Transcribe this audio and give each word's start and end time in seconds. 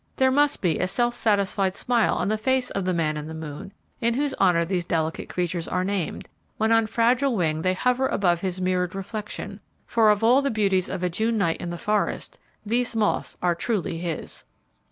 There 0.15 0.31
must 0.31 0.63
be 0.63 0.79
a 0.79 0.87
self 0.87 1.13
satisfied 1.13 1.75
smile 1.75 2.15
on 2.15 2.27
the 2.29 2.35
face 2.39 2.71
of 2.71 2.85
the 2.85 2.93
man 2.95 3.17
in 3.17 3.27
the 3.27 3.35
moon, 3.35 3.71
in 3.99 4.15
whose 4.15 4.33
honour 4.41 4.65
these 4.65 4.83
delicate 4.83 5.29
creatures 5.29 5.67
are 5.67 5.83
named, 5.83 6.27
when 6.57 6.71
on 6.71 6.87
fragile 6.87 7.35
wing 7.35 7.61
they 7.61 7.75
hover 7.75 8.07
above 8.07 8.41
his 8.41 8.59
mirrored 8.59 8.95
reflection; 8.95 9.59
for 9.85 10.09
of 10.09 10.23
all 10.23 10.41
the 10.41 10.49
beauties 10.49 10.89
of 10.89 11.03
a 11.03 11.09
June 11.11 11.37
night 11.37 11.57
in 11.61 11.69
the 11.69 11.77
forest, 11.77 12.39
these 12.65 12.95
moths 12.95 13.37
are 13.43 13.51
most 13.51 13.59
truly 13.59 13.99
his. 13.99 14.43